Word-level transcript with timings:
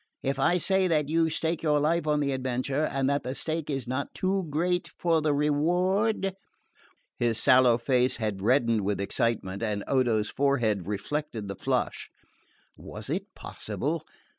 If 0.23 0.39
I 0.39 0.57
say 0.57 0.87
that 0.87 1.09
you 1.09 1.29
stake 1.29 1.61
your 1.61 1.79
life 1.79 2.07
on 2.07 2.21
the 2.21 2.31
adventure, 2.31 2.85
and 2.85 3.07
that 3.07 3.21
the 3.21 3.35
stake 3.35 3.69
is 3.69 3.87
not 3.87 4.15
too 4.15 4.47
great 4.49 4.89
for 4.97 5.21
the 5.21 5.31
reward?" 5.31 6.35
His 7.19 7.37
sallow 7.37 7.77
face 7.77 8.15
had 8.15 8.41
reddened 8.41 8.81
with 8.81 8.99
excitement, 8.99 9.61
and 9.61 9.83
Odo's 9.85 10.31
forehead 10.31 10.87
reflected 10.87 11.47
the 11.47 11.55
flush. 11.55 12.09
Was 12.75 13.11
it 13.11 13.35
possible 13.35 14.03